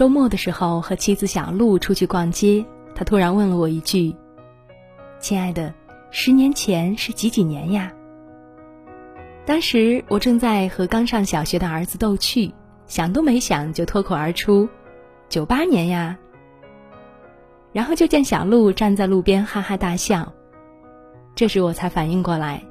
[0.00, 2.64] 周末的时候和妻子小鹿出去逛街，
[2.94, 4.16] 他突然问了我一句
[5.20, 5.74] ：“亲爱的，
[6.10, 7.92] 十年前是几几年呀？”
[9.44, 12.50] 当时我正在和刚上小学的儿子逗趣，
[12.86, 14.66] 想都没想就脱口而出
[15.28, 16.16] ：“九八年呀。”
[17.70, 20.32] 然后就见小鹿站在路边哈哈大笑。
[21.34, 22.64] 这时我才反应过来，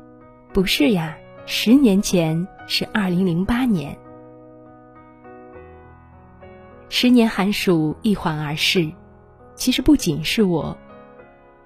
[0.52, 1.16] 不是呀，
[1.46, 3.96] 十年前是二零零八年。
[6.91, 8.91] 十年寒暑一晃而逝，
[9.53, 10.75] 其实不仅是我，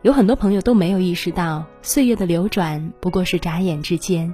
[0.02, 4.34] 有很多朋友都没有意识到，岁月的流转不过是眨眼之间。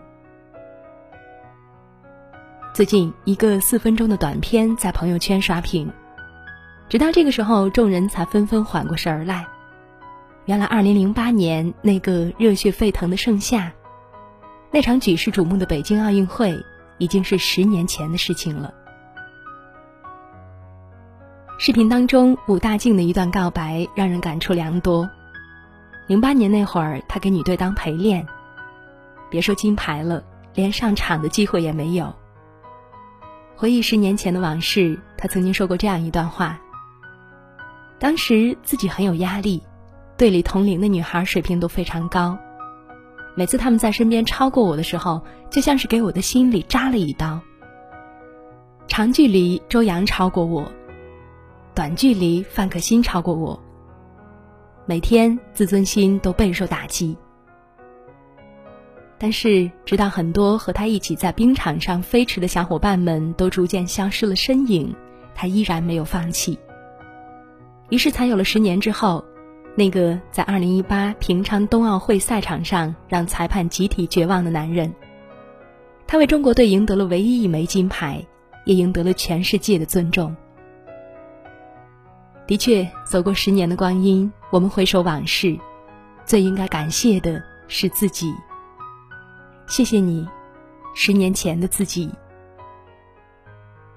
[2.74, 5.92] 最近一个四分钟的短片在朋友圈刷屏，
[6.90, 9.46] 直到这个时候，众人才纷纷缓过神儿来。
[10.46, 13.72] 原来，二零零八年那个热血沸腾的盛夏，
[14.72, 16.58] 那场举世瞩目的北京奥运会，
[16.98, 18.74] 已经是十年前的事情了。
[21.62, 25.10] 视频当中，武大靖的一段告白让人感触良多。
[26.08, 28.26] 零八年那会儿，他给女队当陪练，
[29.30, 30.24] 别说金牌了，
[30.56, 32.16] 连上场的机会也没有。
[33.58, 36.58] 回忆十年前的往事，他曾经说过这样一段话：
[38.00, 39.62] 当时自己很有压力，
[40.16, 42.38] 队里同龄的女孩水平都非常高，
[43.36, 47.38] 每次他们在身边超过我的时候，就像是给我的心里扎了一刀。
[48.88, 50.72] 长距离，周洋超过我。
[51.80, 53.58] 短距离，范可新超过我。
[54.86, 57.16] 每天自尊心都备受打击，
[59.18, 64.94] 但是直到很多和他一起在冰场上飞驰的小伙伴们都逐渐消失了身影，
[65.34, 66.60] 他依然没有放弃。
[67.88, 69.24] 于是才有了十年之后，
[69.74, 74.94] 那个在二零一八平昌冬奥会赛场上让裁判集体绝望的男人。
[76.06, 78.22] 他为中国队赢得了唯一一枚金牌，
[78.66, 80.36] 也赢得了全世界的尊重。
[82.50, 85.56] 的确，走过十年的光阴，我们回首往事，
[86.26, 88.34] 最应该感谢的是自己。
[89.68, 90.28] 谢谢你，
[90.96, 92.10] 十年前的自己。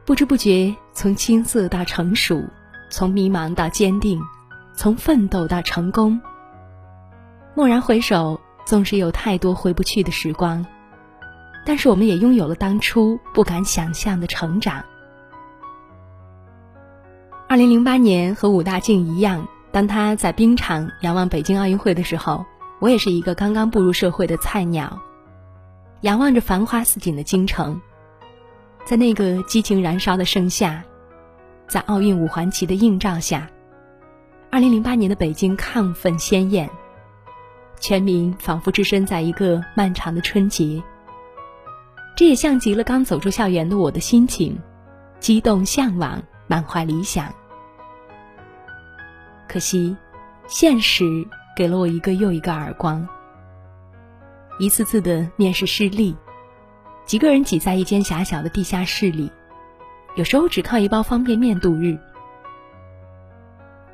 [0.04, 2.44] 不知不觉，从青涩到成熟，
[2.90, 4.20] 从迷茫到坚定，
[4.74, 6.20] 从奋斗到成功。
[7.54, 10.62] 蓦然回首，纵使有太多回不去的时光，
[11.64, 14.84] 但是我们也拥有了当初不敢想象的成长。
[17.52, 22.42] 二零零八年和武大靖一样，当他在冰场仰望北京奥运会的时候，
[22.80, 24.98] 我也是一个刚刚步入社会的菜鸟，
[26.00, 27.78] 仰望着繁花似锦的京城，
[28.86, 30.82] 在那个激情燃烧的盛夏，
[31.68, 33.46] 在奥运五环旗的映照下，
[34.50, 36.70] 二零零八年的北京亢奋鲜艳，
[37.78, 40.82] 全民仿佛置身在一个漫长的春节。
[42.16, 44.58] 这也像极了刚走出校园的我的心情，
[45.20, 47.30] 激动向往，满怀理想。
[49.52, 49.94] 可惜，
[50.46, 51.04] 现实
[51.54, 53.06] 给了我一个又一个耳光。
[54.58, 56.16] 一次次的面试失利，
[57.04, 59.30] 几个人挤在一间狭小的地下室里，
[60.16, 61.98] 有时候只靠一包方便面度日。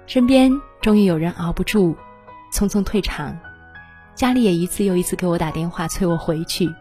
[0.07, 1.97] 身边终于有人熬不住，
[2.53, 3.37] 匆匆退场，
[4.15, 6.73] 家里也一次又一次给我打电话催我回去。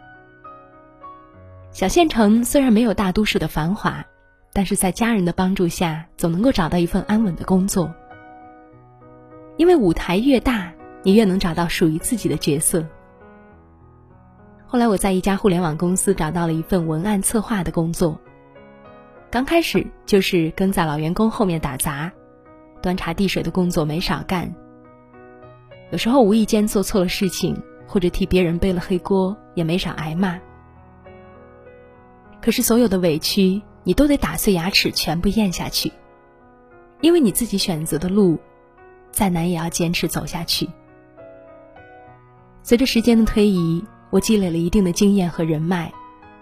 [1.71, 4.05] 小县城虽然没有大都市的繁华，
[4.53, 7.91] 但是在家人的帮助下，总能够找到一份安稳的工作。
[9.57, 10.71] 因为舞台越大，
[11.03, 12.85] 你越能找到属于自己的角色。
[14.65, 18.19] 后来我在一家互联网公司找到了一份文案策划的工作。
[19.29, 22.11] 刚开始就是跟在老员工后面打杂，
[22.81, 24.53] 端茶递水的工作没少干。
[25.91, 30.39] 有时候无意间做错了事情，或者替别人背了黑锅，也没少挨骂。
[32.41, 35.91] 可是所有的委屈，你都得打碎牙齿全部咽下去，
[37.01, 38.37] 因为你自己选择的路。
[39.17, 40.69] 再难也要坚持走下去。
[42.61, 45.91] 随着时间的推移，我积累了一定的经验和人脉，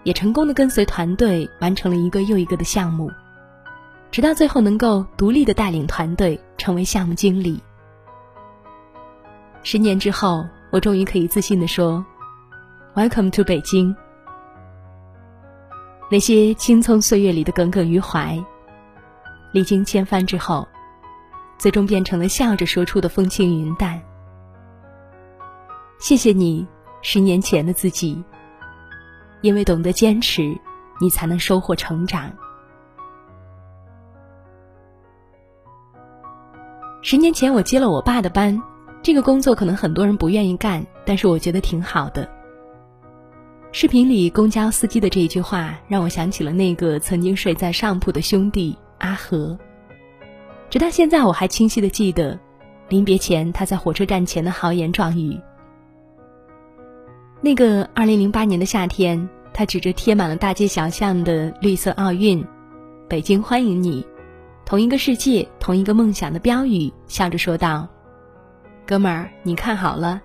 [0.02, 3.10] 也成功的跟随团队完成了一个又一个的项目，
[4.10, 7.58] 直到最后能够独立的带领团队成为项目经理。
[9.62, 12.04] 十年之后，我终于可以自信的说
[12.94, 13.96] ：“Welcome to 北京。”
[16.12, 18.38] 那些青葱岁月里的耿耿于怀，
[19.52, 20.68] 历经千帆之后。
[21.58, 24.00] 最终变成了笑着说出的风轻云淡。
[25.98, 26.66] 谢谢你，
[27.02, 28.22] 十年前的自己。
[29.42, 30.58] 因为懂得坚持，
[31.00, 32.32] 你才能收获成长。
[37.02, 38.60] 十年前我接了我爸的班，
[39.02, 42.28] 这个工作可能很多人不愿意干，但是我觉得挺好的。
[43.72, 49.56] 视频里公交司机的这一句话，让我想起了那个曾经睡在上铺的兄弟阿和。
[50.68, 52.38] 直到现在，我还清晰的记得，
[52.88, 55.38] 临别前他在火车站前的豪言壮语。
[57.40, 62.44] 那个二零零八年的夏天，他指着贴满了大街小巷的绿色奥运，
[63.08, 64.04] 北京欢迎你，
[64.64, 67.86] 同一个世界，同一个梦想的标语，笑着说道
[68.84, 70.20] ：“哥们儿，你看好了，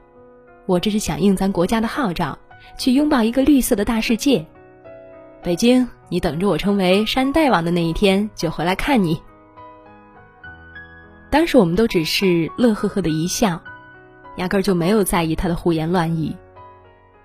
[0.65, 2.37] 我这是响应咱国家的号召，
[2.79, 4.43] 去拥抱一个绿色的大世界。
[5.43, 9.21] 北京，你等着我成为山大王的那一天，就回来看你。”
[11.31, 13.61] 当时我们都只是乐呵呵的一笑，
[14.35, 16.35] 压根儿就没有在意他的胡言乱语。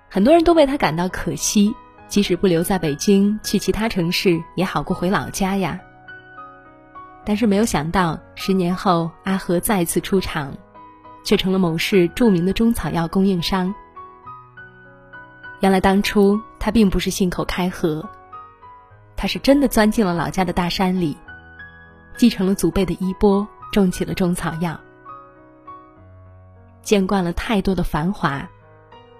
[0.09, 1.75] 很多人都为他感到可惜，
[2.07, 5.77] 即使不留在北京，去其他城市也好过回老家呀。
[7.25, 10.55] 但是没有想到，十年后阿和再次出场，
[11.25, 13.75] 却成了某市著名的中草药供应商。
[15.59, 18.07] 原来当初他并不是信口开河，
[19.17, 21.17] 他是真的钻进了老家的大山里，
[22.15, 23.45] 继承了祖辈的衣钵。
[23.71, 24.79] 种起了中草药，
[26.81, 28.47] 见惯了太多的繁华，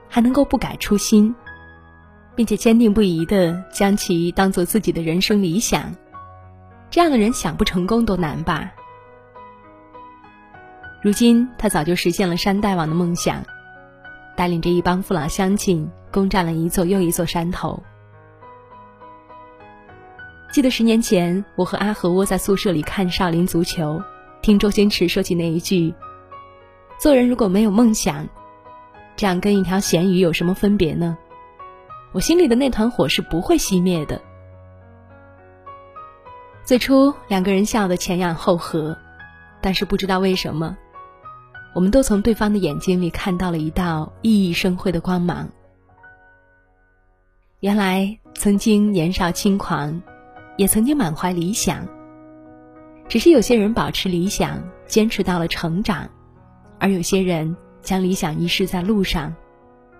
[0.09, 1.33] 还能够不改初心，
[2.35, 5.93] 并且坚定不移的将其当做自己的人生理想，
[6.89, 8.71] 这样的人想不成功都难吧？
[11.03, 13.43] 如今他早就实现了山大王的梦想，
[14.35, 17.81] 带领着一帮父老乡亲攻占了一座又一座山头。
[20.51, 24.01] 记得十年前，我和阿和窝在宿舍里看少林足球。
[24.41, 25.93] 听周星驰说起那一句
[26.99, 28.27] ：“做人如果没有梦想，
[29.15, 31.17] 这样跟一条咸鱼有什么分别呢？”
[32.13, 34.21] 我心里的那团火是不会熄灭的。
[36.63, 38.97] 最初两个人笑得前仰后合，
[39.61, 40.77] 但是不知道为什么，
[41.75, 45.49] 我们都从对方的眼睛里看到了一道熠熠生辉的光芒。
[47.59, 50.01] 原来曾经年少轻狂，
[50.57, 51.87] 也曾经满怀理想。
[53.07, 56.09] 只是有些人保持理想，坚持到了成长，
[56.77, 59.33] 而有些人将理想遗失在路上，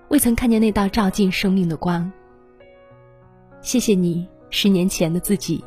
[0.09, 2.12] 未曾看见那道照进生命的光。
[3.62, 5.63] 谢谢你，十年前的自己，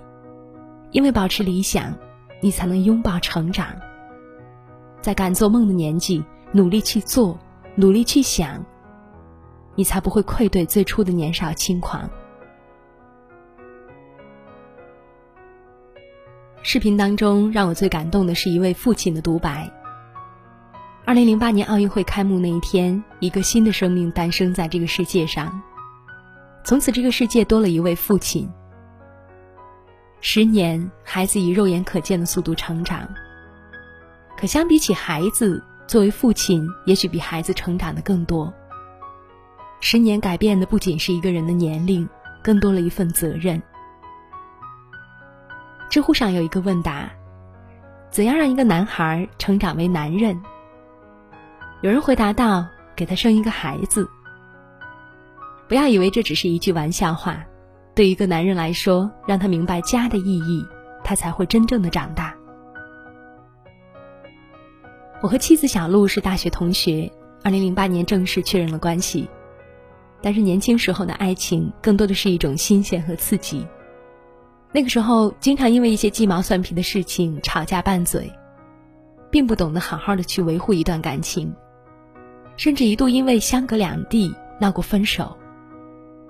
[0.91, 1.95] 因为保持理想，
[2.41, 3.69] 你才能拥抱成长。
[5.01, 6.23] 在敢做梦的年纪，
[6.53, 7.39] 努力去做，
[7.75, 8.63] 努力去想，
[9.75, 12.09] 你才不会愧对最初的年少轻狂。
[16.63, 19.71] 视频当中让我最感动的是一位父亲的独白。
[21.07, 25.61] 二零零八年奥运会开幕那一天，一个新的生命诞生在这个世界上，
[26.63, 28.49] 从此这个世界多了一位父亲。
[30.21, 33.09] 十年，孩子以肉眼可见的速度成长，
[34.37, 38.53] 可相比起孩子，作为父亲，也许比孩子成长的更多。
[39.81, 42.07] 十年改变的不仅是一个人的年龄，
[42.43, 43.61] 更多了一份责任。
[45.91, 47.11] 知乎上有一个问答：
[48.11, 50.41] 怎样让一个男孩成长为男人？
[51.83, 52.65] 有人回答道：
[52.95, 54.09] 给他生一个孩子。
[55.67, 57.45] 不要以为这只是一句玩笑话，
[57.93, 60.65] 对一个男人来说，让他明白家的意义，
[61.03, 62.33] 他才会真正的长大。
[65.21, 67.11] 我和妻子小璐是大学同学，
[67.43, 69.29] 二零零八年正式确认了关系，
[70.23, 73.67] 但是年轻时候的爱情更多的是一种新鲜和刺激。
[74.73, 78.33] 那个时候，经常因为一些鸡毛蒜皮的事情吵架拌嘴，
[79.29, 81.53] 并不懂得好好的去维护一段感情，
[82.57, 85.37] 甚至一度因为相隔两地闹过分手。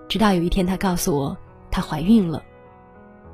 [0.09, 1.37] 直到有一天，她告诉我
[1.71, 2.43] 她怀孕了，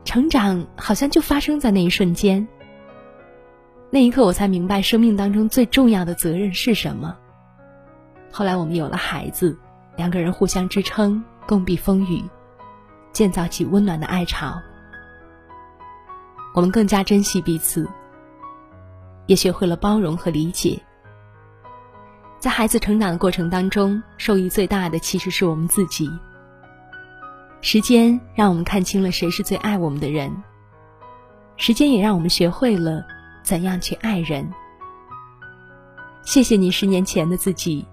[0.04, 2.46] 成长好像就发生在那一瞬间。
[3.88, 7.16] 那一刻，我才明白生命当中最重要的责任是什么。
[8.32, 9.56] 后来我们有了孩子，
[9.96, 12.22] 两个人互相支撑，共避风雨，
[13.12, 14.60] 建造起温暖的爱巢。
[16.56, 17.86] 我们更加珍惜彼此，
[19.26, 20.80] 也学会了包容和理解。
[22.38, 26.10] 在孩子成长的过程当中，受益最大的其实是我们自己。
[27.60, 30.34] 时间让我们看清了谁是最爱我们的人，
[31.58, 33.04] 时间也让我们学会了
[33.42, 34.50] 怎样去爱人。
[36.22, 37.86] 谢谢你十年前的自己，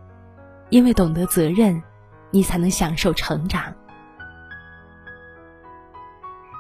[0.70, 1.84] 因为懂得责任，
[2.32, 3.75] 你才能享受成长。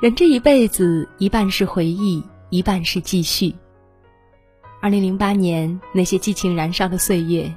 [0.03, 3.55] 人这一辈子，一半是回忆，一半是继续。
[4.81, 7.49] 二零零八年那些激情燃烧的岁月，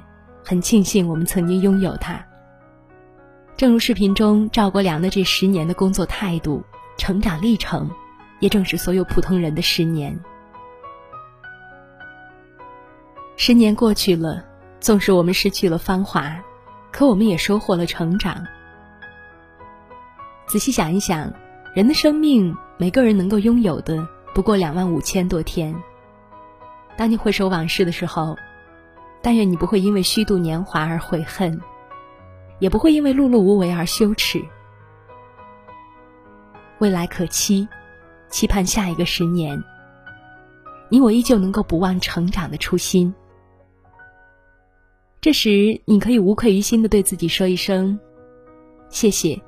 [0.45, 2.25] 很庆幸我们曾经拥有它。
[3.57, 6.63] 正如视频中赵国良的这十年的工作态度、
[6.97, 7.91] 成长历程，
[8.39, 10.17] 也正是所有普通人的十年。
[13.35, 14.41] 十年过去了，
[14.79, 16.33] 纵使我们失去了芳华，
[16.93, 18.41] 可我们也收获了成长。
[20.45, 21.29] 仔细想一想。
[21.73, 25.75] 人的生命，每个人能够拥有的不过两万五千多天，
[26.95, 28.35] 当你回首往事的时候，
[29.21, 31.59] 但愿你不会因为虚度年华而悔恨，
[32.59, 34.43] 也不会因为碌碌无为而羞耻。
[36.79, 37.67] 未来可期，
[38.29, 39.63] 期盼下一个十年，
[40.89, 43.13] 你我依旧能够不忘成长的初心。
[45.21, 47.99] 这时，你可以无愧于心的对自己说一声
[48.89, 49.41] ：“谢谢，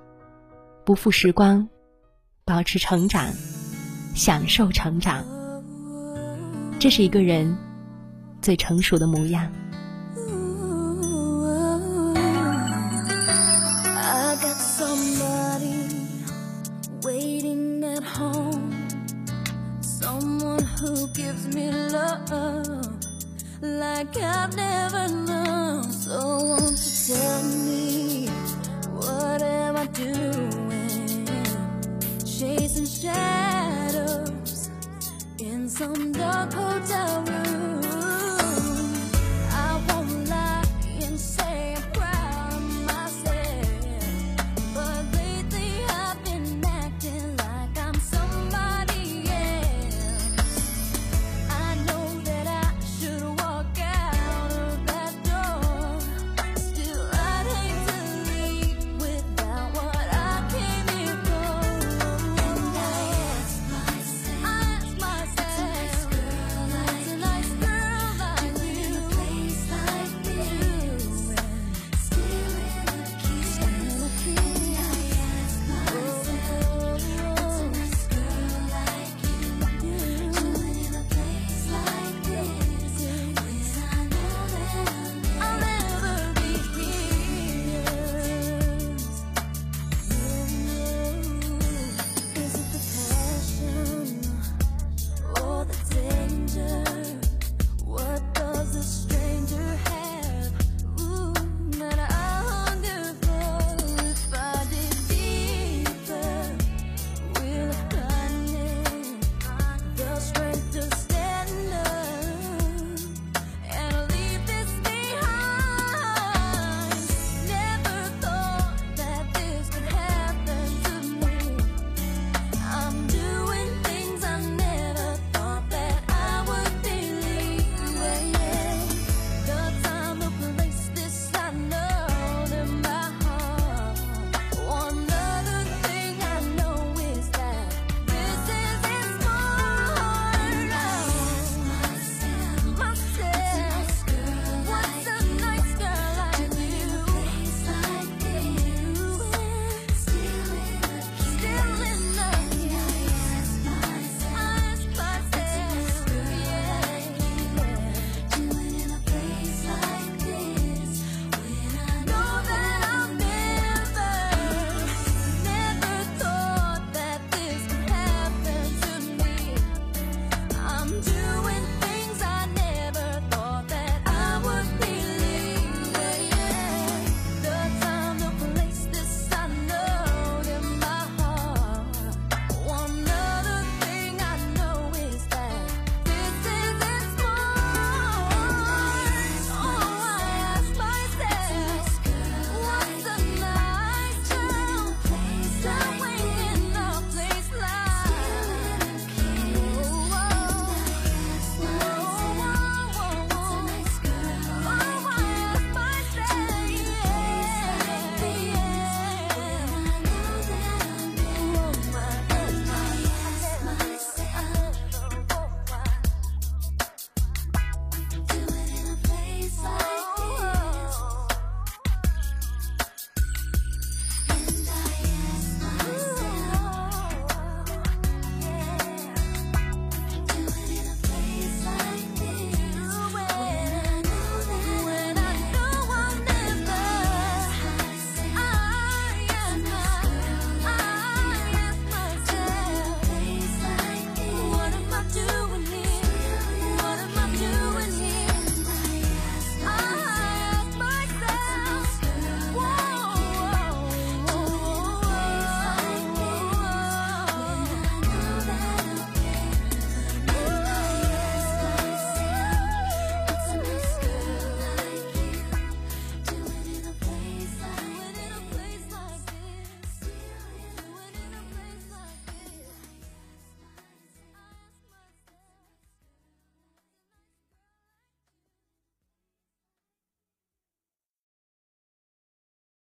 [0.83, 1.69] 不负时光，
[2.49, 3.31] 保持成长，
[4.15, 5.23] 享受成长。”
[6.81, 7.55] 这是一个人
[8.41, 9.51] 最成熟的模样。
[23.61, 25.83] like I've never known.
[25.91, 26.68] So